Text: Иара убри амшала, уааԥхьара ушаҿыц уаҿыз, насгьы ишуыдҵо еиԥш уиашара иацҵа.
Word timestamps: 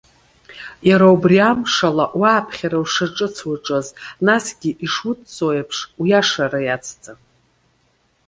Иара 0.89 1.07
убри 1.15 1.37
амшала, 1.51 2.05
уааԥхьара 2.19 2.77
ушаҿыц 2.83 3.35
уаҿыз, 3.47 3.87
насгьы 4.25 4.71
ишуыдҵо 4.85 5.47
еиԥш 5.55 5.77
уиашара 6.01 6.59
иацҵа. 6.63 7.13